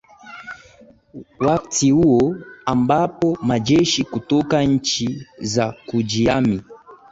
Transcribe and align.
wakti 1.45 1.91
huo 1.91 2.35
ambapo 2.65 3.37
majeshi 3.41 4.03
kutoka 4.03 4.61
nchi 4.63 5.27
za 5.39 5.75
kujihami 5.85 6.63